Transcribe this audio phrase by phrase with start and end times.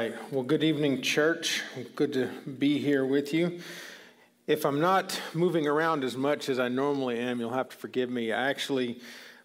[0.00, 0.32] right.
[0.32, 1.62] Well, good evening, church.
[1.94, 3.60] Good to be here with you.
[4.46, 8.08] If I'm not moving around as much as I normally am, you'll have to forgive
[8.08, 8.32] me.
[8.32, 9.02] I actually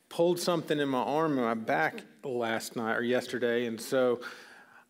[0.07, 4.21] pulled something in my arm and my back last night or yesterday, and so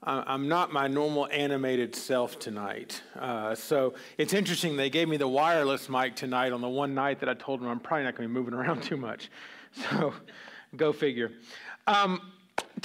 [0.04, 3.02] I'm not my normal animated self tonight.
[3.20, 4.78] Uh, so it's interesting.
[4.78, 7.70] They gave me the wireless mic tonight on the one night that I told them
[7.70, 9.32] I'm probably not going to be moving around too much.
[9.92, 10.14] So
[10.78, 11.32] go figure.
[11.86, 12.22] Um,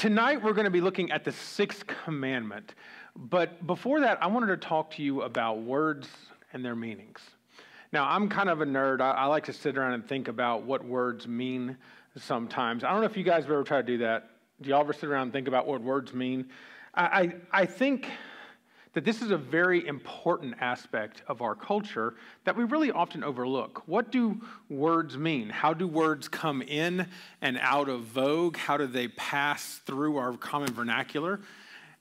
[0.01, 2.75] tonight we're going to be looking at the sixth commandment.
[3.15, 6.09] But before that, I wanted to talk to you about words
[6.53, 7.21] and their meanings.
[7.93, 9.01] Now, I'm kind of a nerd.
[9.03, 11.77] I, I, like to sit around and think about what words mean
[12.17, 12.83] sometimes.
[12.83, 14.31] I don't know if you guys have ever tried to do that.
[14.63, 16.49] Do y'all ever sit around and think about what words mean?
[16.95, 18.09] I, I, I think
[18.93, 23.87] that this is a very important aspect of our culture that we really often overlook.
[23.87, 25.49] What do words mean?
[25.49, 27.07] How do words come in
[27.41, 28.57] and out of vogue?
[28.57, 31.41] How do they pass through our common vernacular?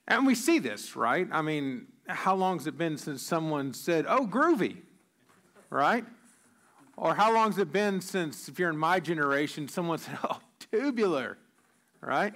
[0.08, 1.28] And we see this, right?
[1.30, 4.78] I mean, how long has it been since someone said, oh, groovy,
[5.70, 6.04] right?
[6.96, 10.40] Or how long has it been since, if you're in my generation, someone said, oh,
[10.72, 11.38] tubular,
[12.00, 12.34] right?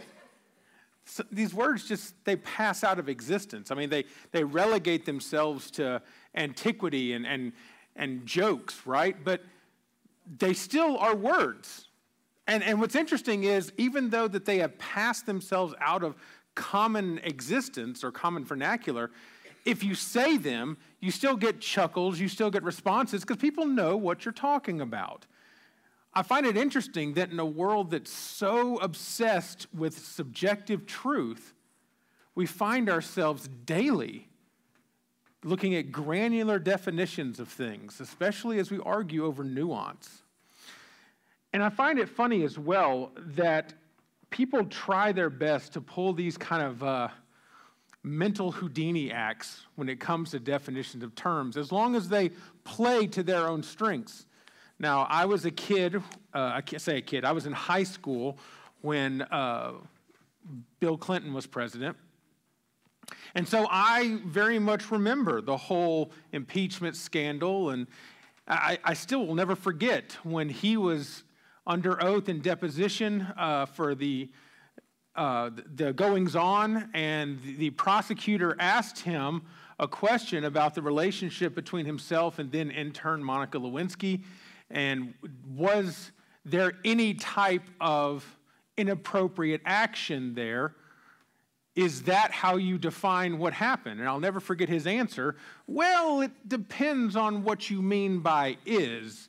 [1.05, 3.71] So these words just they pass out of existence.
[3.71, 6.03] I mean they, they relegate themselves to
[6.35, 7.53] antiquity and, and,
[7.97, 9.17] and jokes right?
[9.23, 9.43] But
[10.39, 11.89] they still are words.
[12.47, 16.17] And, and what's interesting is even though that they have passed themselves out of
[16.55, 19.11] common existence or common vernacular
[19.65, 23.97] if you say them you still get chuckles you still get responses because people know
[23.97, 25.27] what you're talking about
[26.17, 31.55] I find it interesting that in a world that's so obsessed with subjective truth,
[32.35, 34.29] we find ourselves daily
[35.43, 40.23] looking at granular definitions of things, especially as we argue over nuance.
[41.53, 43.75] And I find it funny as well that
[44.31, 47.09] people try their best to pull these kind of uh,
[48.03, 52.31] mental Houdini acts when it comes to definitions of terms, as long as they
[52.65, 54.27] play to their own strengths.
[54.79, 56.01] Now, I was a kid, uh,
[56.55, 58.39] I can't say a kid, I was in high school
[58.81, 59.73] when uh,
[60.81, 61.97] Bill Clinton was president.
[63.35, 67.87] And so I very much remember the whole impeachment scandal, and
[68.49, 71.25] I, I still will never forget when he was
[71.67, 74.31] under oath in deposition uh, for the,
[75.17, 79.43] uh, the goings on, and the prosecutor asked him
[79.79, 84.23] a question about the relationship between himself and then intern Monica Lewinsky.
[84.75, 85.15] And
[85.49, 86.11] was
[86.45, 88.27] there any type of
[88.77, 90.75] inappropriate action there?
[91.77, 94.01] Is that how you define what happened?
[94.01, 95.37] And I'll never forget his answer.
[95.67, 99.29] Well, it depends on what you mean by is.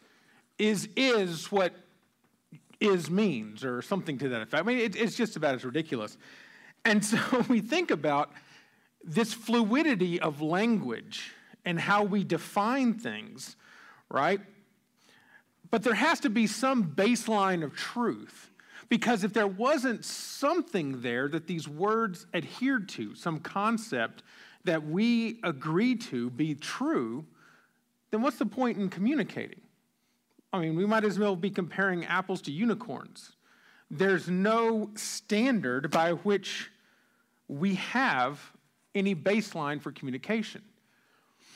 [0.58, 1.74] Is is what
[2.80, 4.64] is means, or something to that effect.
[4.64, 6.18] I mean, it, it's just about as ridiculous.
[6.84, 7.18] And so
[7.50, 8.32] we think about
[9.04, 11.32] this fluidity of language
[11.64, 13.56] and how we define things,
[14.10, 14.40] right?
[15.76, 18.50] But there has to be some baseline of truth.
[18.88, 24.24] Because if there wasn't something there that these words adhered to, some concept
[24.64, 27.26] that we agree to be true,
[28.10, 29.60] then what's the point in communicating?
[30.54, 33.34] I mean, we might as well be comparing apples to unicorns.
[33.92, 36.72] There's no standard by which
[37.50, 38.40] we have
[38.96, 40.62] any baseline for communication.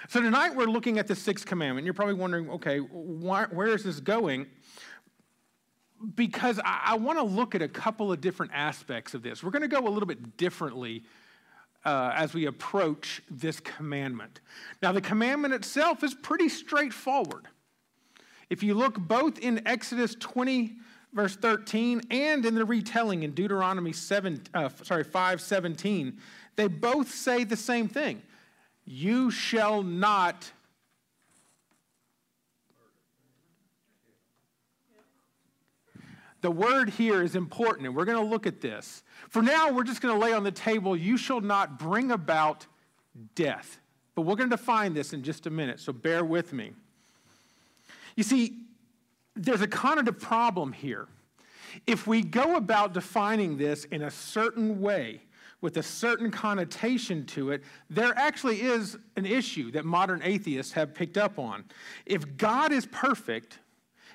[0.07, 1.83] So tonight we're looking at the sixth commandment.
[1.83, 4.47] You're probably wondering, okay, why, where is this going?
[6.15, 9.43] Because I, I want to look at a couple of different aspects of this.
[9.43, 11.03] We're going to go a little bit differently
[11.83, 14.39] uh, as we approach this commandment.
[14.81, 17.47] Now, the commandment itself is pretty straightforward.
[18.49, 20.77] If you look both in Exodus 20,
[21.13, 26.17] verse 13, and in the retelling in Deuteronomy 7, uh, sorry, 5, 17,
[26.55, 28.21] they both say the same thing.
[28.91, 30.51] You shall not
[36.41, 39.03] The word here is important, and we're going to look at this.
[39.27, 42.65] For now, we're just going to lay on the table, you shall not bring about
[43.35, 43.81] death.
[44.15, 46.71] But we're going to define this in just a minute, so bear with me.
[48.15, 48.61] You see,
[49.35, 51.09] there's a cognitive problem here.
[51.85, 55.23] If we go about defining this in a certain way,
[55.61, 60.93] with a certain connotation to it, there actually is an issue that modern atheists have
[60.93, 61.65] picked up on.
[62.05, 63.59] If God is perfect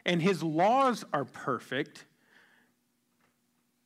[0.07, 2.07] and his laws are perfect,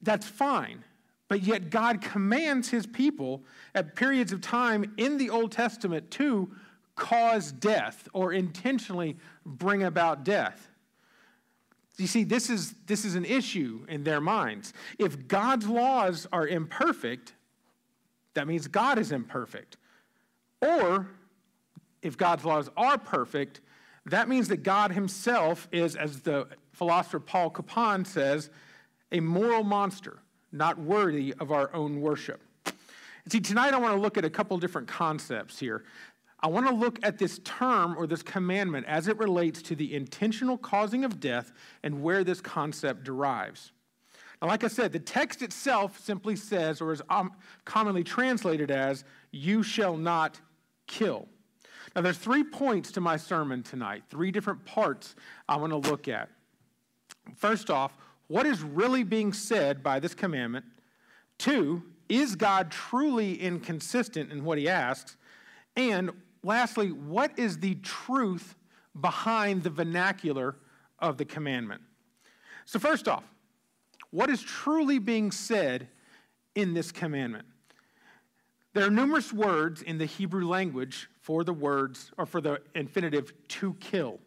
[0.02, 0.84] that's fine.
[1.28, 3.44] But yet, God commands his people
[3.74, 6.50] at periods of time in the Old Testament to
[6.94, 10.68] cause death or intentionally bring about death.
[11.98, 14.72] You see, this is, this is an issue in their minds.
[14.98, 17.34] If God's laws are imperfect,
[18.34, 19.76] that means God is imperfect.
[20.60, 21.08] Or,
[22.02, 23.60] if God's laws are perfect,
[24.06, 28.50] that means that God himself is, as the philosopher Paul Copan says,
[29.12, 30.18] a moral monster,
[30.52, 32.40] not worthy of our own worship.
[33.28, 35.84] See, tonight I want to look at a couple different concepts here.
[36.40, 39.94] I want to look at this term or this commandment as it relates to the
[39.94, 41.52] intentional causing of death
[41.82, 43.72] and where this concept derives.
[44.40, 47.32] Now, like I said, the text itself simply says, or is um,
[47.64, 50.40] commonly translated as, you shall not
[50.86, 51.28] kill.
[51.96, 55.16] Now, there's three points to my sermon tonight, three different parts
[55.48, 56.28] I want to look at.
[57.36, 57.96] First off,
[58.28, 60.64] what is really being said by this commandment?
[61.38, 65.16] Two, is God truly inconsistent in what he asks?
[65.76, 66.10] And
[66.42, 68.54] lastly, what is the truth
[69.00, 70.56] behind the vernacular
[70.98, 71.82] of the commandment?
[72.64, 73.24] So, first off,
[74.10, 75.88] what is truly being said
[76.54, 77.46] in this commandment?
[78.74, 83.32] There are numerous words in the Hebrew language for the words, or for the infinitive
[83.48, 84.20] to kill,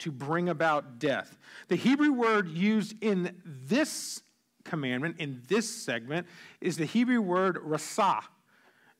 [0.00, 1.38] to bring about death.
[1.68, 4.22] The Hebrew word used in this
[4.64, 6.26] commandment, in this segment,
[6.60, 8.22] is the Hebrew word rasah.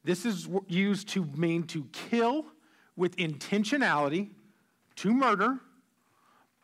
[0.04, 2.46] This is used to mean to kill
[2.94, 4.30] with intentionality,
[4.96, 5.58] to murder,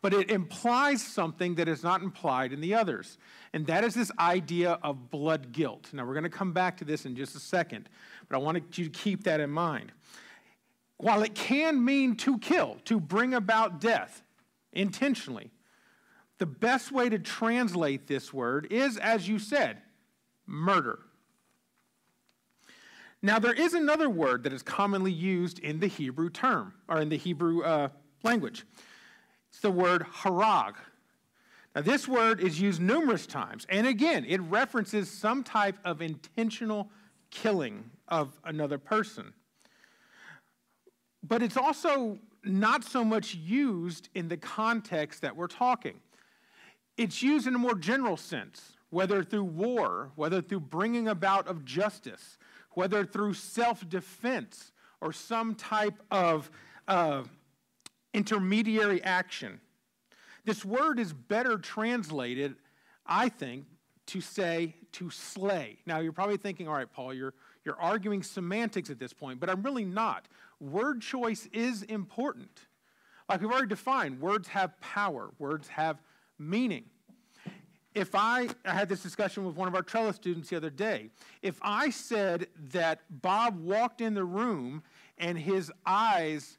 [0.03, 3.17] but it implies something that is not implied in the others.
[3.53, 5.87] And that is this idea of blood guilt.
[5.93, 7.87] Now, we're going to come back to this in just a second,
[8.27, 9.93] but I want you to keep that in mind.
[10.97, 14.23] While it can mean to kill, to bring about death
[14.73, 15.51] intentionally,
[16.37, 19.77] the best way to translate this word is, as you said,
[20.45, 20.99] murder.
[23.21, 27.07] Now, there is another word that is commonly used in the Hebrew term, or in
[27.07, 27.87] the Hebrew uh,
[28.21, 28.65] language.
[29.53, 30.73] It's the word harag.
[31.75, 36.89] Now, this word is used numerous times, and again, it references some type of intentional
[37.29, 39.31] killing of another person.
[41.21, 45.99] But it's also not so much used in the context that we're talking.
[46.97, 51.63] It's used in a more general sense, whether through war, whether through bringing about of
[51.63, 52.39] justice,
[52.71, 56.49] whether through self defense or some type of
[56.87, 57.23] uh,
[58.13, 59.59] intermediary action.
[60.45, 62.55] This word is better translated,
[63.05, 63.65] I think,
[64.07, 65.77] to say to slay.
[65.85, 67.33] Now, you're probably thinking, all right, Paul, you're,
[67.63, 70.27] you're arguing semantics at this point, but I'm really not.
[70.59, 72.67] Word choice is important.
[73.29, 76.01] Like we've already defined, words have power, words have
[76.37, 76.85] meaning.
[77.95, 81.09] If I, I had this discussion with one of our Trellis students the other day.
[81.41, 84.83] If I said that Bob walked in the room
[85.17, 86.57] and his eyes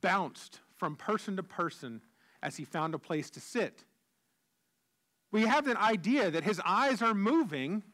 [0.00, 2.00] bounced from person to person
[2.42, 3.84] as he found a place to sit.
[5.30, 7.84] We have an idea that his eyes are moving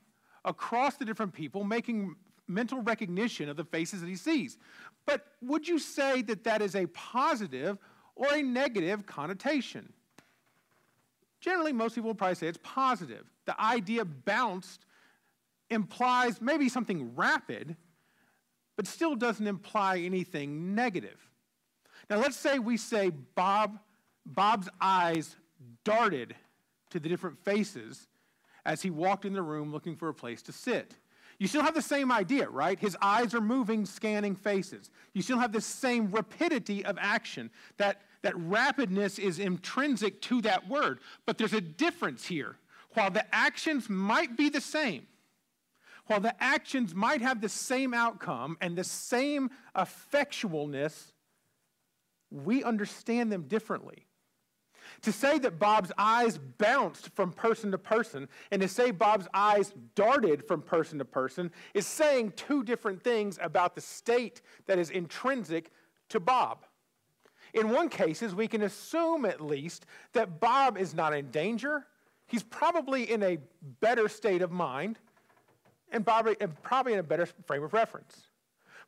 [0.42, 4.56] across the different people, making mental recognition of the faces that he sees.
[5.04, 7.76] But would you say that that is a positive
[8.16, 9.92] or a negative connotation?
[11.42, 13.26] Generally, most people will probably say it's positive.
[13.44, 14.86] The idea bounced
[15.68, 17.76] implies maybe something rapid,
[18.76, 21.27] but still doesn't imply anything negative.
[22.10, 23.78] Now, let's say we say Bob,
[24.24, 25.36] Bob's eyes
[25.84, 26.34] darted
[26.90, 28.08] to the different faces
[28.64, 30.94] as he walked in the room looking for a place to sit.
[31.38, 32.78] You still have the same idea, right?
[32.78, 34.90] His eyes are moving, scanning faces.
[35.12, 37.50] You still have the same rapidity of action.
[37.76, 40.98] That, that rapidness is intrinsic to that word.
[41.26, 42.56] But there's a difference here.
[42.94, 45.06] While the actions might be the same,
[46.06, 51.12] while the actions might have the same outcome and the same effectualness,
[52.30, 54.06] we understand them differently.
[55.02, 59.72] To say that Bob's eyes bounced from person to person and to say Bob's eyes
[59.94, 64.90] darted from person to person is saying two different things about the state that is
[64.90, 65.70] intrinsic
[66.08, 66.64] to Bob.
[67.54, 71.86] In one cases, we can assume at least that Bob is not in danger.
[72.26, 73.38] He's probably in a
[73.80, 74.98] better state of mind
[75.90, 76.36] and probably
[76.92, 78.28] in a better frame of reference.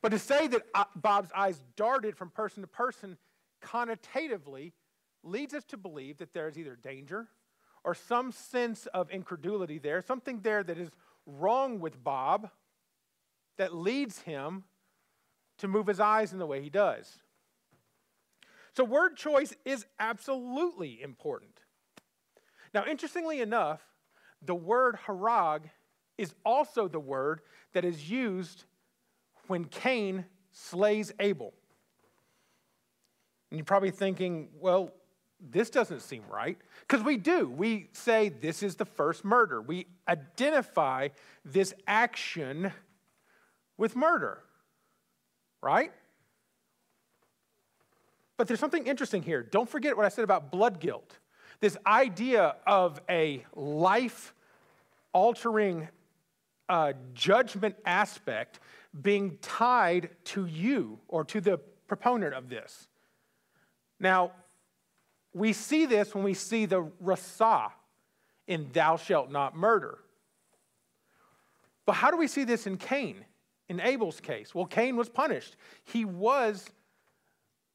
[0.02, 3.16] But to say that uh, Bob's eyes darted from person to person
[3.60, 4.72] connotatively
[5.22, 7.28] leads us to believe that there is either danger
[7.84, 10.90] or some sense of incredulity there, something there that is
[11.26, 12.50] wrong with Bob
[13.56, 14.64] that leads him
[15.58, 17.18] to move his eyes in the way he does.
[18.74, 21.60] So, word choice is absolutely important.
[22.72, 23.82] Now, interestingly enough,
[24.42, 25.64] the word harag
[26.16, 27.40] is also the word
[27.72, 28.64] that is used
[29.48, 31.52] when Cain slays Abel.
[33.50, 34.92] And you're probably thinking, well,
[35.40, 36.58] this doesn't seem right.
[36.80, 37.48] Because we do.
[37.48, 39.60] We say this is the first murder.
[39.60, 41.08] We identify
[41.44, 42.72] this action
[43.76, 44.38] with murder,
[45.62, 45.92] right?
[48.36, 49.42] But there's something interesting here.
[49.42, 51.18] Don't forget what I said about blood guilt.
[51.60, 54.34] This idea of a life
[55.12, 55.88] altering
[56.68, 58.60] uh, judgment aspect
[59.02, 62.88] being tied to you or to the proponent of this.
[64.00, 64.32] Now,
[65.32, 67.68] we see this when we see the rasa
[68.48, 69.98] in thou shalt not murder.
[71.86, 73.24] But how do we see this in Cain,
[73.68, 74.54] in Abel's case?
[74.54, 75.56] Well, Cain was punished.
[75.84, 76.68] He was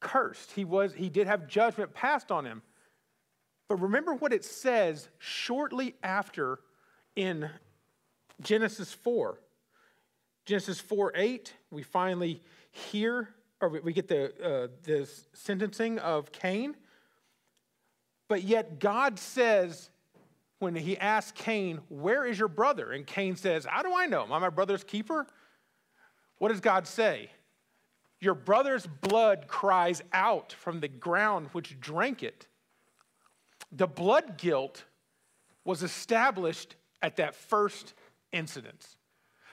[0.00, 0.52] cursed.
[0.52, 2.62] He was he did have judgment passed on him.
[3.68, 6.60] But remember what it says shortly after
[7.14, 7.50] in
[8.40, 9.40] Genesis 4.
[10.44, 13.30] Genesis 4 8, we finally hear,
[13.60, 16.76] or we get the, uh, the sentencing of Cain.
[18.28, 19.90] But yet God says,
[20.58, 22.92] when he asks Cain, Where is your brother?
[22.92, 24.22] And Cain says, How do I know?
[24.22, 25.26] Am I my brother's keeper?
[26.38, 27.30] What does God say?
[28.20, 32.46] Your brother's blood cries out from the ground which drank it.
[33.72, 34.84] The blood guilt
[35.64, 37.94] was established at that first
[38.32, 38.96] incident.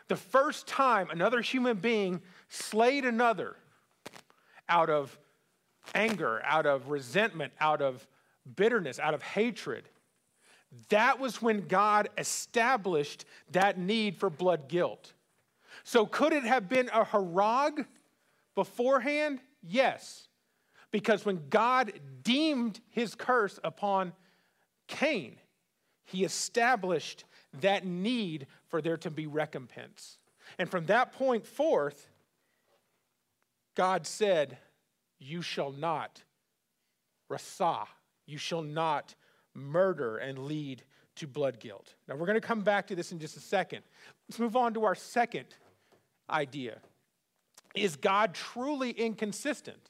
[0.08, 3.58] The first time another human being slayed another
[4.70, 5.18] out of
[5.94, 8.08] anger, out of resentment, out of
[8.56, 9.90] bitterness, out of hatred.
[10.90, 15.14] That was when God established that need for blood guilt.
[15.84, 17.86] So, could it have been a harag
[18.56, 19.40] beforehand?
[19.62, 20.28] Yes.
[20.92, 21.94] Because when God
[22.24, 24.14] deemed his curse upon
[24.88, 25.38] Cain,
[26.06, 27.26] he established
[27.62, 30.18] that need for there to be recompense.
[30.60, 32.10] And from that point forth,
[33.76, 34.58] God said,
[35.20, 36.24] You shall not
[37.30, 37.86] rasa,
[38.26, 39.16] you shall not
[39.54, 40.84] murder and lead
[41.16, 41.94] to blood guilt.
[42.08, 43.84] Now, we're going to come back to this in just a second.
[44.28, 45.46] Let's move on to our second
[46.30, 46.80] idea.
[47.76, 49.90] Is God truly inconsistent?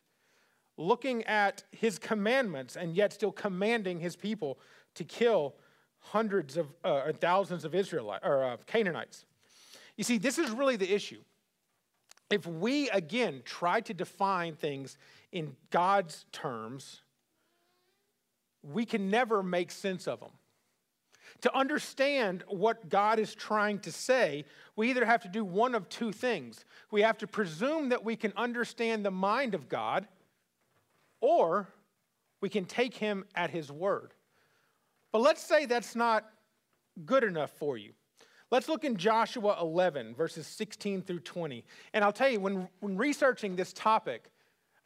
[0.77, 4.59] Looking at his commandments and yet still commanding his people
[4.95, 5.55] to kill
[5.99, 9.25] hundreds of uh, thousands of Israelites or uh, Canaanites.
[9.95, 11.21] You see, this is really the issue.
[12.33, 14.97] If we again try to define things
[15.31, 17.03] in God's terms,
[18.63, 20.31] we can never make sense of them.
[21.41, 25.87] To understand what God is trying to say, we either have to do one of
[25.89, 26.65] two things.
[26.89, 30.07] We have to presume that we can understand the mind of God,
[31.21, 31.67] or
[32.41, 34.11] we can take him at his word.
[35.11, 36.27] But let's say that's not
[37.05, 37.93] good enough for you.
[38.53, 41.65] Let's look in Joshua 11, verses 16 through 20.
[41.91, 44.29] And I'll tell you, when, when researching this topic,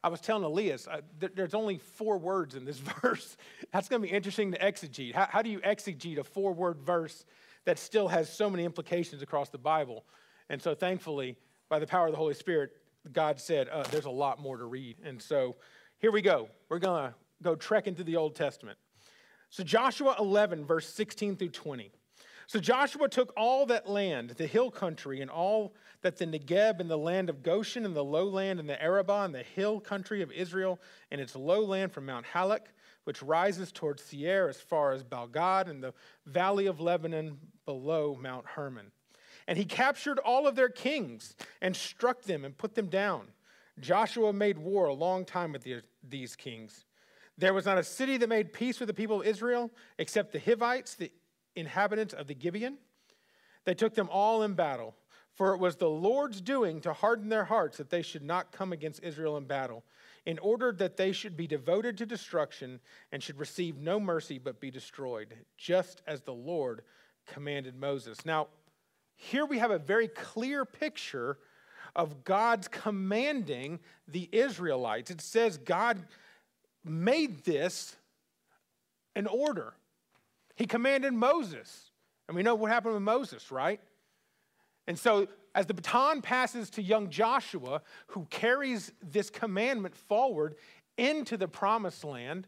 [0.02, 3.36] I was telling Elias, uh, th- there's only four words in this verse.
[3.74, 5.14] That's going to be interesting to exegete.
[5.14, 7.26] How, how do you exegete a four word verse
[7.66, 10.06] that still has so many implications across the Bible?
[10.50, 11.36] And so, thankfully,
[11.68, 12.72] by the power of the Holy Spirit,
[13.12, 14.96] God said, uh, there's a lot more to read.
[15.04, 15.58] And so,
[16.00, 16.48] here we go.
[16.70, 18.78] We're going to go trek into the Old Testament.
[19.50, 21.92] So, Joshua 11, verse 16 through 20.
[22.48, 26.90] So Joshua took all that land, the hill country, and all that the Negeb and
[26.90, 30.32] the land of Goshen and the lowland and the Arabah and the hill country of
[30.32, 30.80] Israel
[31.12, 32.68] and its lowland from Mount Halak,
[33.04, 35.94] which rises towards Seir as far as Baalgad and the
[36.26, 38.92] valley of Lebanon below Mount Hermon.
[39.46, 43.28] And he captured all of their kings and struck them and put them down.
[43.80, 45.68] Joshua made war a long time with
[46.02, 46.86] these kings.
[47.38, 50.40] There was not a city that made peace with the people of Israel except the
[50.40, 51.12] Hivites, the
[51.58, 52.78] inhabitants of the Gibeon.
[53.66, 54.96] They took them all in battle,
[55.34, 58.72] for it was the Lord's doing to harden their hearts that they should not come
[58.72, 59.84] against Israel in battle,
[60.26, 62.80] in order that they should be devoted to destruction
[63.12, 66.82] and should receive no mercy but be destroyed, just as the Lord
[67.26, 68.26] commanded Moses.
[68.26, 68.48] Now,
[69.16, 71.38] here we have a very clear picture
[71.96, 75.12] of God's commanding the Israelites.
[75.12, 76.00] It says God
[76.86, 77.96] made this
[79.16, 79.74] an order.
[80.58, 81.92] He commanded Moses.
[82.28, 83.80] And we know what happened with Moses, right?
[84.88, 90.56] And so, as the baton passes to young Joshua, who carries this commandment forward
[90.98, 92.48] into the promised land,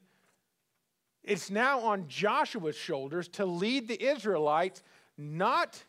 [1.23, 4.81] it's now on Joshua's shoulders to lead the Israelites
[5.17, 5.83] not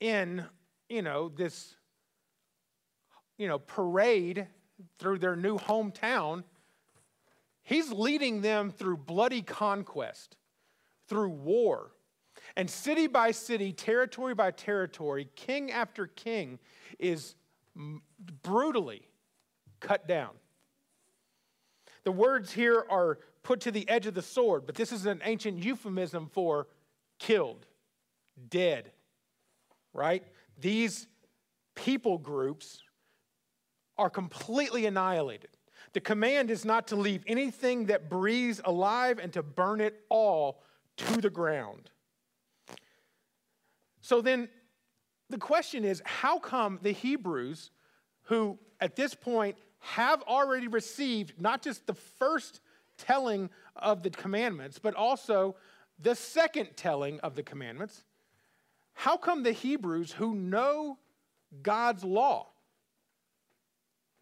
[0.00, 0.44] in,
[0.88, 1.76] you know, this,
[3.38, 4.48] you know, parade
[4.98, 6.42] through their new hometown.
[7.62, 10.36] He's leading them through bloody conquest
[11.08, 11.92] through war.
[12.56, 16.58] And city by city, territory by territory, king after king
[16.98, 17.34] is
[18.42, 19.08] brutally
[19.80, 20.30] cut down.
[22.04, 25.20] The words here are put to the edge of the sword, but this is an
[25.24, 26.68] ancient euphemism for
[27.18, 27.66] killed,
[28.48, 28.92] dead,
[29.92, 30.24] right?
[30.58, 31.08] These
[31.74, 32.82] people groups
[33.98, 35.50] are completely annihilated.
[35.92, 40.62] The command is not to leave anything that breathes alive and to burn it all
[40.96, 41.90] to the ground.
[44.00, 44.48] So then
[45.30, 47.70] the question is how come the Hebrews,
[48.22, 52.60] who at this point have already received not just the first
[52.98, 55.56] telling of the commandments, but also
[55.98, 58.04] the second telling of the commandments,
[58.94, 60.98] how come the Hebrews who know
[61.62, 62.48] God's law,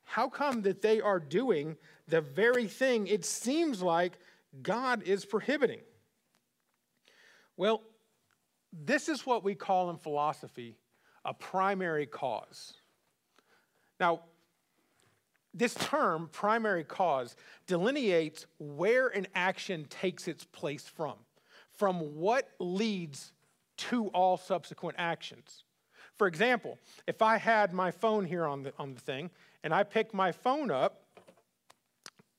[0.05, 1.77] how come that they are doing
[2.09, 4.13] the very thing it seems like
[4.63, 5.81] God is prohibiting?
[7.57, 7.83] Well,
[8.73, 10.77] this is what we call in philosophy
[11.25, 12.75] a primary cause.
[13.99, 14.21] Now,
[15.55, 21.15] this term, primary cause, delineates where an action takes its place from,
[21.73, 23.33] from what leads
[23.77, 25.65] to all subsequent actions.
[26.17, 29.31] For example, if I had my phone here on the, on the thing
[29.63, 31.05] and I pick my phone up,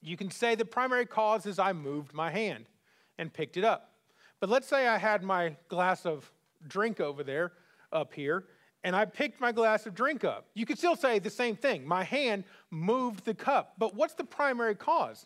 [0.01, 2.69] you can say the primary cause is I moved my hand
[3.17, 3.94] and picked it up.
[4.39, 6.31] But let's say I had my glass of
[6.67, 7.53] drink over there
[7.91, 8.45] up here
[8.85, 10.45] and I picked my glass of drink up.
[10.53, 11.87] You could still say the same thing.
[11.87, 13.73] My hand moved the cup.
[13.79, 15.25] But what's the primary cause?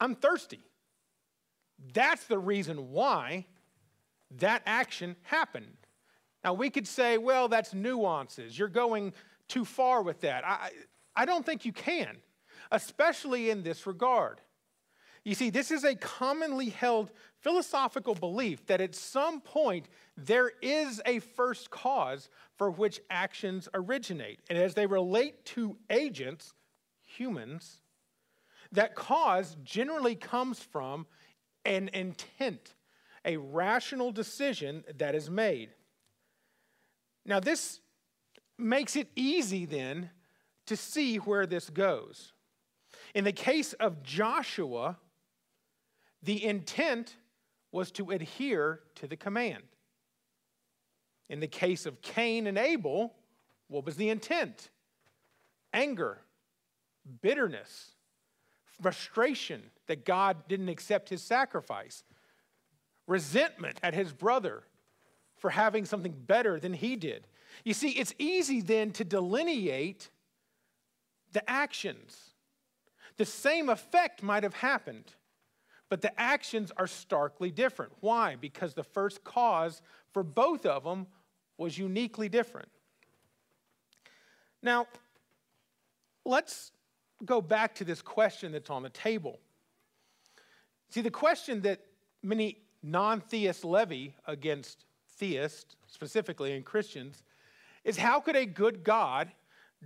[0.00, 0.60] I'm thirsty.
[1.92, 3.46] That's the reason why
[4.38, 5.76] that action happened.
[6.44, 8.56] Now, we could say, well, that's nuances.
[8.56, 9.12] You're going
[9.48, 10.44] too far with that.
[10.46, 10.70] I,
[11.16, 12.18] I don't think you can,
[12.70, 14.40] especially in this regard.
[15.24, 17.10] You see, this is a commonly held
[17.40, 24.40] philosophical belief that at some point there is a first cause for which actions originate.
[24.48, 26.54] And as they relate to agents,
[27.04, 27.80] humans,
[28.72, 31.06] that cause generally comes from
[31.64, 32.74] an intent,
[33.24, 35.70] a rational decision that is made.
[37.24, 37.80] Now, this
[38.56, 40.10] makes it easy then
[40.66, 42.32] to see where this goes.
[43.14, 44.98] In the case of Joshua,
[46.22, 47.16] the intent
[47.72, 49.62] was to adhere to the command.
[51.28, 53.14] In the case of Cain and Abel,
[53.68, 54.70] what was the intent?
[55.72, 56.18] Anger,
[57.20, 57.92] bitterness,
[58.80, 62.02] frustration that God didn't accept his sacrifice,
[63.06, 64.64] resentment at his brother
[65.36, 67.26] for having something better than he did.
[67.64, 70.10] You see, it's easy then to delineate
[71.32, 72.30] the actions.
[73.16, 75.12] The same effect might have happened
[75.88, 77.92] but the actions are starkly different.
[78.00, 78.36] Why?
[78.36, 79.80] Because the first cause
[80.12, 81.06] for both of them
[81.56, 82.68] was uniquely different.
[84.62, 84.86] Now,
[86.24, 86.72] let's
[87.24, 89.38] go back to this question that's on the table.
[90.90, 91.80] See, the question that
[92.22, 94.84] many non theists levy against
[95.16, 97.24] theists, specifically and Christians,
[97.84, 99.32] is how could a good God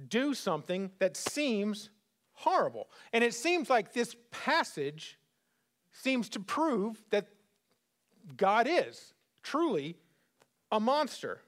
[0.08, 1.90] do something that seems
[2.32, 2.88] horrible?
[3.12, 5.18] And it seems like this passage
[5.92, 7.26] seems to prove that
[8.36, 9.96] God is truly
[10.70, 11.40] a monster.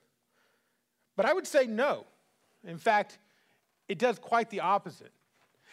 [1.17, 2.05] But I would say no.
[2.67, 3.19] In fact,
[3.89, 5.13] it does quite the opposite.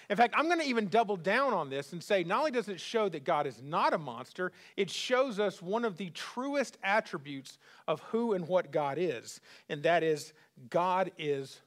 [0.10, 2.68] In fact, I'm going to even double down on this and say not only does
[2.68, 6.78] it show that God is not a monster, it shows us one of the truest
[6.84, 7.58] attributes
[7.88, 10.34] of who and what God is, and that is
[10.70, 11.62] God is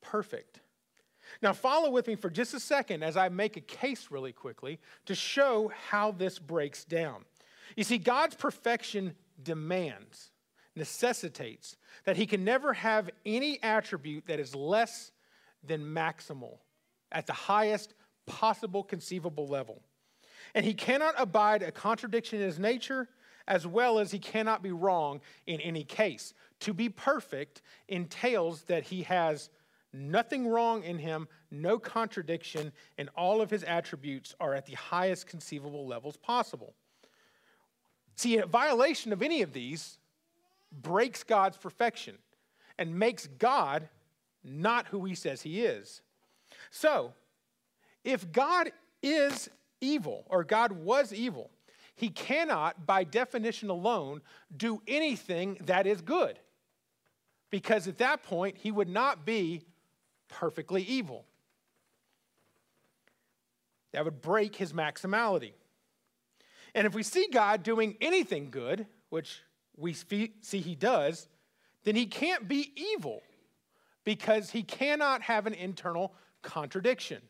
[0.00, 0.60] perfect.
[1.42, 4.78] Now, follow with me for just a second as I make a case really quickly
[5.06, 7.24] to show how this breaks down.
[7.76, 10.30] You see, God's perfection demands,
[10.76, 15.12] necessitates that He can never have any attribute that is less
[15.62, 16.58] than maximal
[17.12, 17.94] at the highest
[18.26, 19.82] possible conceivable level.
[20.54, 23.08] And He cannot abide a contradiction in His nature,
[23.46, 26.34] as well as He cannot be wrong in any case.
[26.60, 29.50] To be perfect entails that He has
[29.92, 35.26] nothing wrong in him, no contradiction, and all of his attributes are at the highest
[35.26, 36.74] conceivable levels possible.
[38.16, 39.98] See, a violation of any of these
[40.70, 42.16] breaks God's perfection
[42.78, 43.88] and makes God
[44.44, 46.02] not who he says he is.
[46.70, 47.12] So,
[48.04, 48.72] if God
[49.02, 49.50] is
[49.80, 51.50] evil, or God was evil,
[51.94, 54.22] he cannot, by definition alone,
[54.56, 56.38] do anything that is good.
[57.50, 59.62] Because at that point, he would not be
[60.30, 61.26] perfectly evil.
[63.92, 65.52] That would break his maximality.
[66.74, 69.42] And if we see God doing anything good, which
[69.76, 71.28] we see he does,
[71.84, 73.22] then he can't be evil
[74.04, 77.20] because he cannot have an internal contradiction.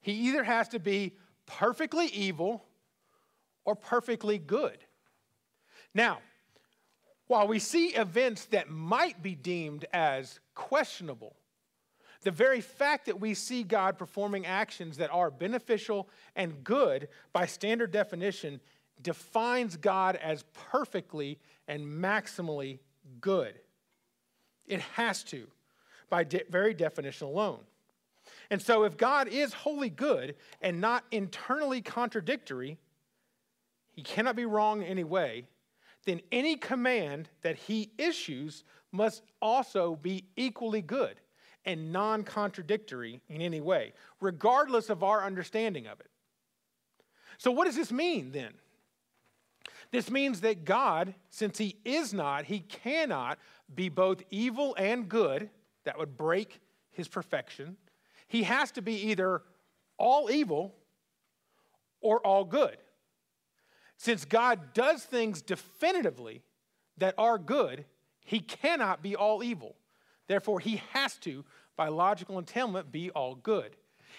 [0.00, 1.16] He either has to be
[1.46, 2.64] perfectly evil
[3.64, 4.78] or perfectly good.
[5.94, 6.20] Now,
[7.26, 11.36] while we see events that might be deemed as questionable,
[12.22, 17.46] The very fact that we see God performing actions that are beneficial and good by
[17.46, 18.60] standard definition
[19.02, 22.78] defines God as perfectly and maximally
[23.20, 23.54] good.
[24.66, 25.48] It has to,
[26.08, 27.60] by de- very definition alone.
[28.50, 32.78] And so, if God is wholly good and not internally contradictory,
[33.90, 35.46] he cannot be wrong in any way,
[36.04, 41.16] then any command that he issues must also be equally good
[41.64, 46.10] and non contradictory in any way, regardless of our understanding of it.
[47.38, 48.52] So, what does this mean then?
[49.90, 53.38] This means that God, since He is not, He cannot
[53.74, 55.50] be both evil and good.
[55.84, 57.76] That would break His perfection.
[58.26, 59.42] He has to be either
[59.98, 60.74] all evil
[62.00, 62.76] or all good.
[63.98, 66.42] Since God does things definitively
[66.98, 67.84] that are good,
[68.24, 69.76] He cannot be all evil.
[70.32, 71.44] Therefore, he has to,
[71.76, 73.76] by logical entailment, be all good.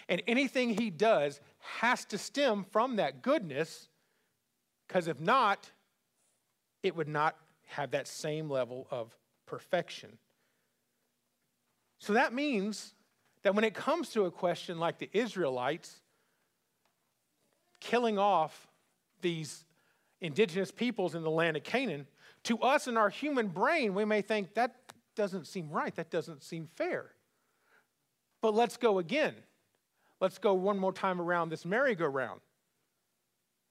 [0.07, 1.41] And anything he does
[1.79, 3.87] has to stem from that goodness,
[4.87, 5.71] because if not,
[6.83, 10.19] it would not have that same level of perfection.
[11.97, 12.93] So that means
[13.41, 15.99] that when it comes to a question like the Israelites
[17.79, 18.67] killing off
[19.21, 19.65] these
[20.21, 22.05] indigenous peoples in the land of Canaan,
[22.43, 24.82] to us in our human brain, we may think that
[25.15, 25.93] doesn't seem right.
[25.95, 27.11] That doesn't seem fair.
[28.41, 29.35] But let's go again.
[30.19, 32.39] Let's go one more time around this merry-go-round.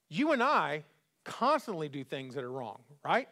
[0.09, 0.85] You and I
[1.25, 3.29] constantly do things that are wrong, right?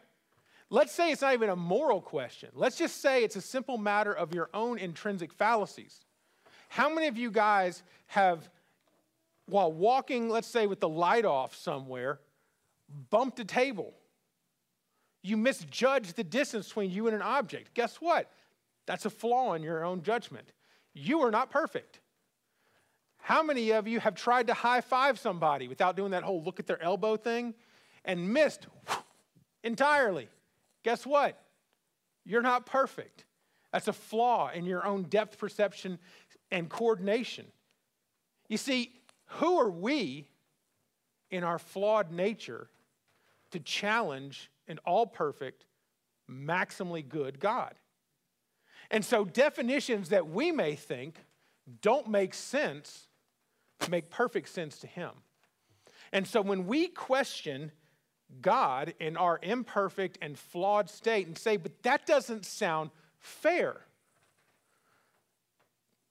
[0.69, 2.49] Let's say it's not even a moral question.
[2.53, 5.99] Let's just say it's a simple matter of your own intrinsic fallacies.
[6.69, 8.49] How many of you guys have,
[9.47, 12.19] while walking, let's say with the light off somewhere,
[13.09, 13.93] bumped a table?
[15.21, 17.73] You misjudge the distance between you and an object.
[17.73, 18.31] Guess what?
[18.85, 20.51] That's a flaw in your own judgment.
[20.93, 21.99] You are not perfect.
[23.17, 26.59] How many of you have tried to high five somebody without doing that whole look
[26.59, 27.53] at their elbow thing
[28.03, 28.65] and missed
[29.63, 30.27] entirely?
[30.83, 31.39] Guess what?
[32.25, 33.25] You're not perfect.
[33.71, 35.99] That's a flaw in your own depth perception
[36.49, 37.45] and coordination.
[38.49, 38.91] You see,
[39.25, 40.27] who are we
[41.29, 42.67] in our flawed nature
[43.51, 45.65] to challenge an all perfect,
[46.29, 47.75] maximally good God.
[48.89, 51.17] And so, definitions that we may think
[51.81, 53.07] don't make sense
[53.89, 55.11] make perfect sense to Him.
[56.11, 57.71] And so, when we question
[58.41, 63.81] God in our imperfect and flawed state and say, but that doesn't sound fair,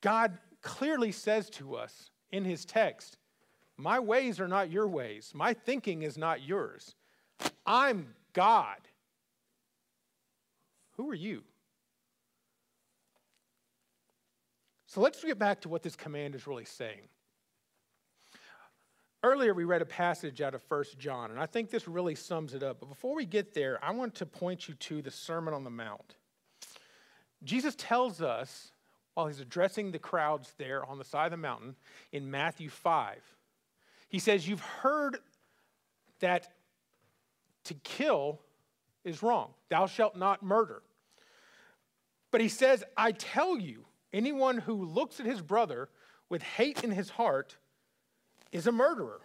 [0.00, 3.18] God clearly says to us in His text,
[3.76, 6.94] My ways are not your ways, my thinking is not yours.
[7.66, 8.78] I'm God.
[10.96, 11.42] Who are you?
[14.86, 17.08] So let's get back to what this command is really saying.
[19.22, 22.54] Earlier, we read a passage out of 1 John, and I think this really sums
[22.54, 22.80] it up.
[22.80, 25.70] But before we get there, I want to point you to the Sermon on the
[25.70, 26.16] Mount.
[27.44, 28.72] Jesus tells us,
[29.14, 31.76] while he's addressing the crowds there on the side of the mountain
[32.12, 33.20] in Matthew 5,
[34.08, 35.18] he says, You've heard
[36.20, 36.48] that
[37.70, 38.40] to kill
[39.04, 39.54] is wrong.
[39.68, 40.82] Thou shalt not murder.
[42.32, 45.88] But he says, I tell you, anyone who looks at his brother
[46.28, 47.56] with hate in his heart
[48.50, 49.20] is a murderer.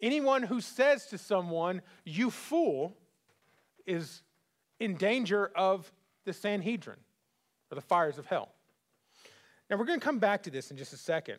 [0.00, 2.96] Anyone who says to someone, you fool,
[3.86, 4.22] is
[4.80, 5.92] in danger of
[6.24, 6.98] the Sanhedrin
[7.70, 8.52] or the fires of hell.
[9.68, 11.38] Now, we're going to come back to this in just a second.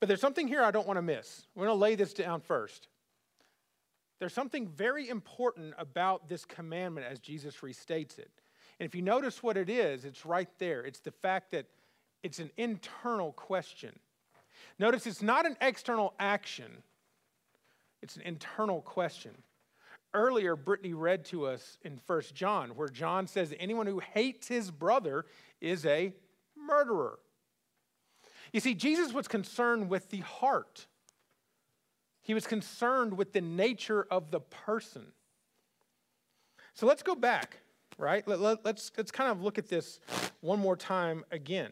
[0.00, 1.46] But there's something here I don't want to miss.
[1.54, 2.88] We're going to lay this down first.
[4.18, 8.30] There's something very important about this commandment as Jesus restates it.
[8.78, 10.82] And if you notice what it is, it's right there.
[10.82, 11.66] It's the fact that
[12.22, 13.98] it's an internal question.
[14.78, 16.82] Notice it's not an external action,
[18.02, 19.32] it's an internal question.
[20.14, 24.70] Earlier, Brittany read to us in 1 John, where John says anyone who hates his
[24.70, 25.26] brother
[25.60, 26.12] is a
[26.56, 27.18] murderer.
[28.52, 30.86] You see, Jesus was concerned with the heart.
[32.26, 35.06] He was concerned with the nature of the person.
[36.74, 37.60] So let's go back,
[37.98, 38.26] right?
[38.26, 40.00] Let, let, let's, let's kind of look at this
[40.40, 41.70] one more time again.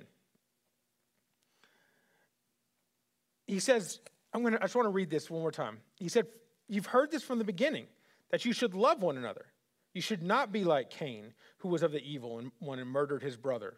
[3.48, 3.98] He says,
[4.32, 5.78] I'm gonna, I just want to read this one more time.
[5.96, 6.28] He said,
[6.68, 7.86] You've heard this from the beginning,
[8.30, 9.46] that you should love one another.
[9.92, 13.24] You should not be like Cain, who was of the evil and one and murdered
[13.24, 13.74] his brother.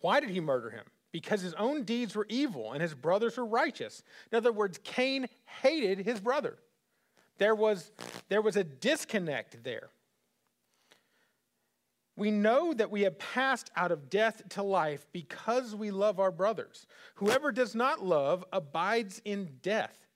[0.00, 0.84] Why did he murder him?
[1.12, 4.02] Because his own deeds were evil and his brothers were righteous.
[4.30, 5.28] In other words, Cain
[5.62, 6.58] hated his brother.
[7.38, 7.90] There was,
[8.28, 9.88] there was a disconnect there.
[12.16, 16.30] We know that we have passed out of death to life because we love our
[16.30, 16.86] brothers.
[17.14, 20.06] Whoever does not love abides in death.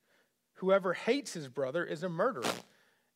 [0.54, 2.44] Whoever hates his brother is a murderer.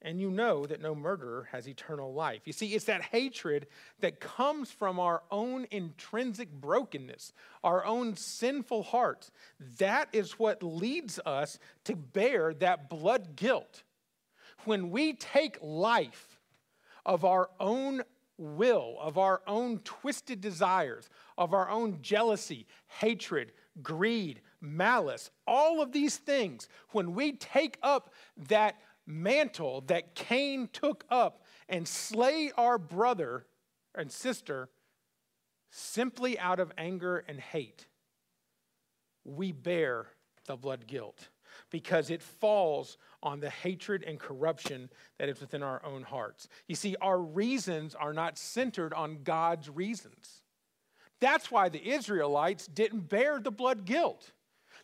[0.00, 2.42] And you know that no murderer has eternal life.
[2.44, 3.66] You see, it's that hatred
[4.00, 7.32] that comes from our own intrinsic brokenness,
[7.64, 9.32] our own sinful hearts.
[9.78, 13.82] That is what leads us to bear that blood guilt.
[14.64, 16.38] When we take life
[17.04, 18.02] of our own
[18.36, 23.50] will, of our own twisted desires, of our own jealousy, hatred,
[23.82, 28.12] greed, malice, all of these things, when we take up
[28.48, 28.76] that
[29.08, 33.46] mantle that Cain took up and slay our brother
[33.94, 34.68] and sister
[35.70, 37.86] simply out of anger and hate,
[39.24, 40.06] we bear
[40.46, 41.28] the blood guilt
[41.70, 46.48] because it falls on the hatred and corruption that is within our own hearts.
[46.66, 50.42] You see, our reasons are not centered on God's reasons.
[51.20, 54.32] That's why the Israelites didn't bear the blood guilt.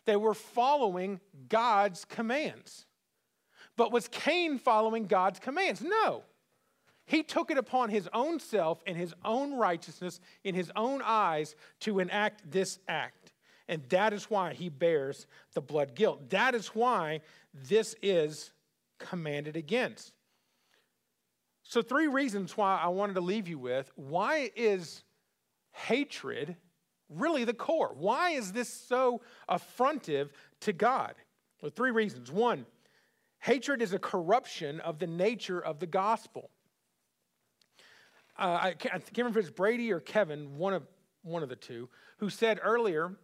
[0.05, 2.84] They were following God's commands.
[3.77, 5.81] But was Cain following God's commands?
[5.81, 6.23] No.
[7.05, 11.55] He took it upon his own self and his own righteousness in his own eyes
[11.81, 13.33] to enact this act.
[13.67, 16.29] And that is why he bears the blood guilt.
[16.29, 17.21] That is why
[17.53, 18.51] this is
[18.99, 20.13] commanded against.
[21.63, 25.03] So, three reasons why I wanted to leave you with why is
[25.71, 26.55] hatred
[27.09, 27.93] really the core?
[27.97, 31.15] Why is this so affrontive to God?
[31.61, 32.31] Well, three reasons.
[32.31, 32.65] One,
[33.39, 36.49] hatred is a corruption of the nature of the gospel.
[38.37, 40.83] Uh, I, can't, I can't remember if it's Brady or Kevin, one of,
[41.23, 43.15] one of the two, who said earlier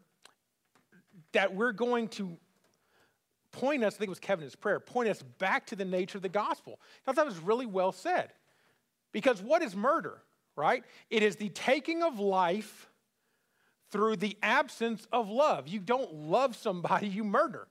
[1.34, 2.38] that we're going to
[3.52, 6.22] point us, I think it was Kevin's prayer, point us back to the nature of
[6.22, 6.80] the gospel.
[6.82, 8.32] I thought that was really well said.
[9.12, 10.22] Because what is murder,
[10.56, 10.84] right?
[11.10, 12.90] It is the taking of life
[13.92, 15.68] through the absence of love.
[15.68, 17.68] You don't love somebody, you murder.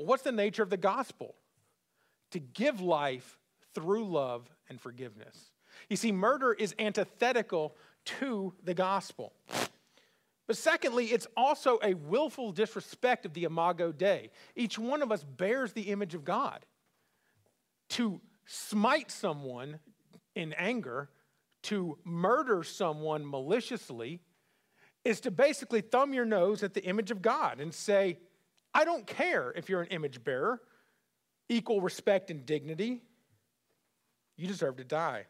[0.00, 1.34] Well, what's the nature of the gospel?
[2.30, 3.38] To give life
[3.74, 5.52] through love and forgiveness.
[5.90, 9.34] You see, murder is antithetical to the gospel.
[10.46, 14.30] But secondly, it's also a willful disrespect of the Imago Dei.
[14.56, 16.64] Each one of us bears the image of God.
[17.90, 19.80] To smite someone
[20.34, 21.10] in anger,
[21.64, 24.20] to murder someone maliciously,
[25.04, 28.16] is to basically thumb your nose at the image of God and say,
[28.74, 30.60] I don't care if you're an image bearer,
[31.48, 33.02] equal respect and dignity.
[34.36, 35.26] You deserve to die.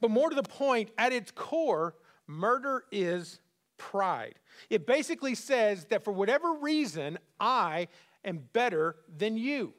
[0.00, 1.94] But more to the point, at its core,
[2.26, 3.40] murder is
[3.78, 4.34] pride.
[4.70, 7.88] It basically says that for whatever reason, I
[8.24, 9.72] am better than you.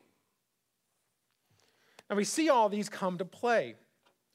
[2.10, 3.76] And we see all these come to play,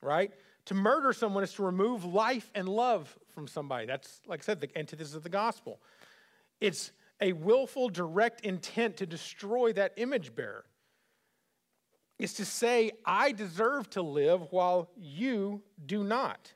[0.01, 0.31] right?
[0.67, 3.87] To murder someone is to remove life and love from somebody.
[3.87, 5.81] That's, like I said, the antithesis of the gospel.
[6.61, 10.65] It's a willful, direct intent to destroy that image bearer.
[12.19, 16.53] It's to say, I deserve to live while you do not.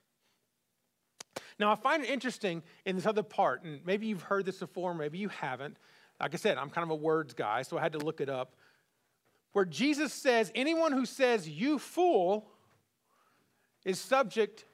[1.58, 4.94] Now, I find it interesting in this other part, and maybe you've heard this before,
[4.94, 5.78] maybe you haven't.
[6.20, 8.28] Like I said, I'm kind of a words guy, so I had to look it
[8.28, 8.54] up.
[9.52, 12.46] Where Jesus says, anyone who says, you fool,
[13.84, 14.66] is subject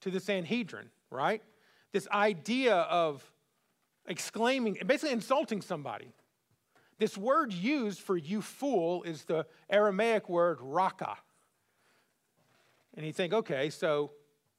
[0.00, 1.42] to the Sanhedrin, right?
[1.92, 3.22] This idea of
[4.10, 6.12] exclaiming, basically insulting somebody.
[6.98, 11.16] This word used for you fool is the Aramaic word raka.
[12.94, 14.10] And you think, okay, so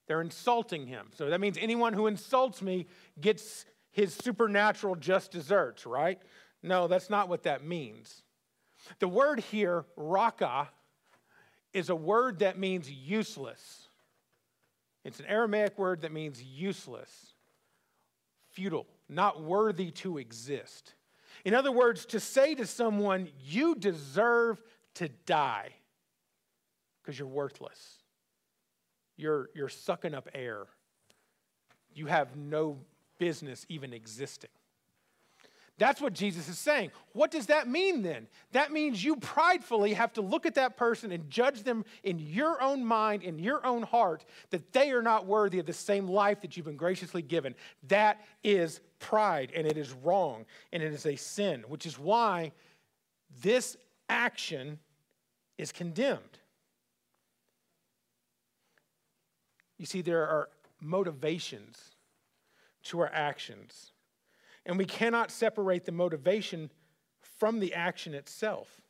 [0.08, 1.10] they're insulting him.
[1.14, 2.88] So that means anyone who insults me
[3.20, 6.20] gets his supernatural just desserts, right?
[6.64, 8.24] No, that's not what that means.
[9.00, 10.70] The word here, raka,
[11.74, 13.90] is a word that means useless.
[15.04, 17.34] It's an Aramaic word that means useless,
[18.50, 20.96] futile, not worthy to exist.
[21.44, 24.62] In other words, to say to someone, you deserve
[24.96, 25.70] to die
[27.02, 27.98] because you're worthless.
[29.18, 30.66] You're, you're sucking up air.
[31.94, 32.80] You have no
[33.18, 34.50] business even existing.
[35.82, 36.92] That's what Jesus is saying.
[37.14, 38.28] What does that mean then?
[38.52, 42.62] That means you pridefully have to look at that person and judge them in your
[42.62, 46.40] own mind, in your own heart, that they are not worthy of the same life
[46.42, 47.56] that you've been graciously given.
[47.88, 52.52] That is pride, and it is wrong, and it is a sin, which is why
[53.42, 53.76] this
[54.08, 54.78] action
[55.58, 56.38] is condemned.
[59.80, 61.80] You see, there are motivations
[62.84, 63.94] to our actions,
[64.66, 66.72] and we cannot separate the motivation
[67.40, 68.82] from the action itself.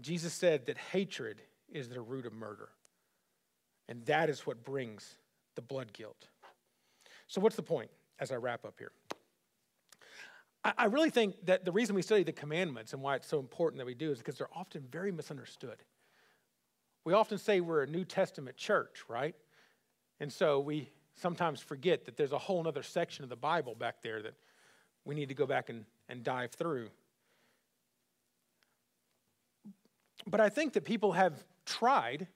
[0.00, 2.70] Jesus said that hatred is the root of murder.
[3.88, 5.16] And that is what brings
[5.54, 6.28] the blood guilt.
[7.26, 8.92] So, what's the point as I wrap up here?
[10.64, 13.78] I really think that the reason we study the commandments and why it's so important
[13.78, 15.82] that we do is because they're often very misunderstood.
[17.04, 19.34] We often say we're a New Testament church, right?
[20.20, 24.02] And so we sometimes forget that there's a whole other section of the Bible back
[24.02, 24.34] there that
[25.04, 26.88] we need to go back and, and dive through.
[30.26, 32.28] But I think that people have tried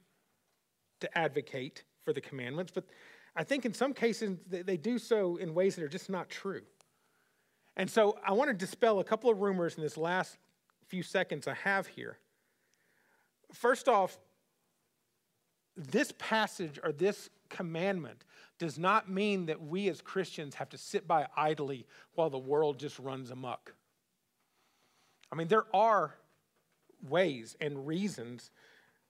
[1.01, 2.85] to advocate for the commandments, but
[3.35, 6.63] I think in some cases they do so in ways that are just not true.
[7.77, 10.39] And so I want to dispel a couple of rumors in this last
[10.89, 12.19] few seconds I have here.
[13.53, 14.19] First off,
[15.77, 18.25] this passage or this commandment
[18.59, 22.79] does not mean that we as Christians have to sit by idly while the world
[22.79, 23.75] just runs amok.
[25.31, 26.15] I mean, there are
[27.03, 28.51] ways and reasons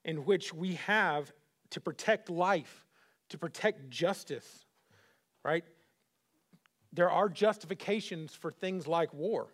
[0.04, 1.32] in which we have
[1.70, 2.84] to protect life,
[3.28, 4.64] to protect justice,
[5.44, 5.64] right?
[6.92, 9.48] There are justifications for things like war.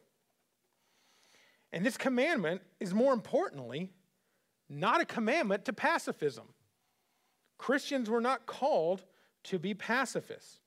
[1.73, 3.91] And this commandment is more importantly
[4.69, 6.47] not a commandment to pacifism.
[7.59, 9.05] Christians were not called
[9.45, 10.61] to be pacifists.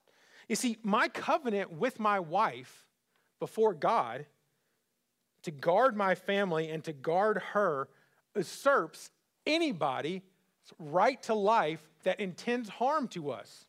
[0.48, 2.86] You see, my covenant with my wife
[3.40, 4.26] before God
[5.44, 7.88] to guard my family and to guard her
[8.36, 9.12] usurps
[9.46, 10.22] anybody's
[10.80, 13.68] right to life that intends harm to us.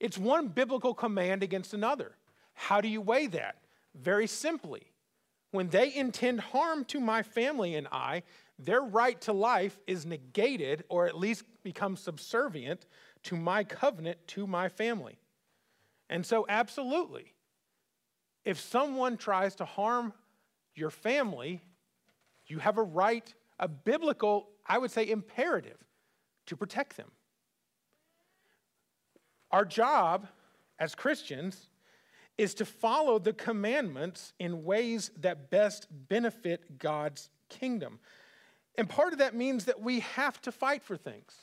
[0.00, 2.12] It's one biblical command against another.
[2.54, 3.56] How do you weigh that?
[3.94, 4.92] Very simply.
[5.50, 8.22] When they intend harm to my family and I,
[8.58, 12.86] their right to life is negated or at least becomes subservient
[13.24, 15.18] to my covenant to my family.
[16.10, 17.34] And so, absolutely,
[18.44, 20.12] if someone tries to harm
[20.74, 21.60] your family,
[22.46, 25.76] you have a right, a biblical, I would say, imperative
[26.46, 27.10] to protect them.
[29.50, 30.28] Our job
[30.78, 31.68] as Christians
[32.38, 37.98] is to follow the commandments in ways that best benefit God's kingdom.
[38.76, 41.34] And part of that means that we have to fight for things.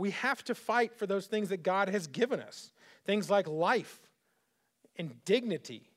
[0.00, 2.72] We have to fight for those things that God has given us
[3.04, 4.00] things like life
[4.96, 5.90] and dignity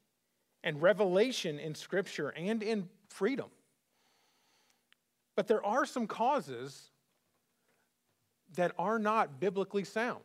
[0.61, 3.47] and revelation in Scripture and in freedom.
[5.37, 6.91] But there are some causes
[8.55, 10.23] that are not biblically sound.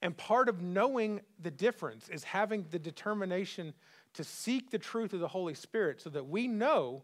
[0.00, 3.74] And part of knowing the difference is having the determination
[4.14, 7.02] to seek the truth of the Holy Spirit so that we know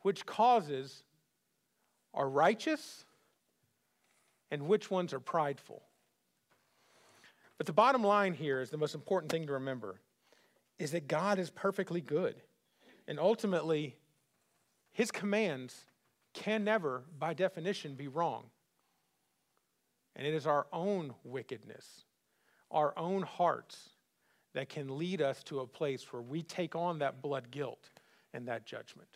[0.00, 1.04] which causes
[2.12, 3.04] are righteous
[4.52, 5.82] and which ones are prideful.
[7.56, 10.00] But the bottom line here is the most important thing to remember
[10.78, 12.36] is that God is perfectly good.
[13.08, 13.96] And ultimately,
[14.92, 15.86] his commands
[16.34, 18.44] can never, by definition, be wrong.
[20.14, 22.04] And it is our own wickedness,
[22.70, 23.88] our own hearts,
[24.54, 27.88] that can lead us to a place where we take on that blood guilt
[28.34, 29.08] and that judgment.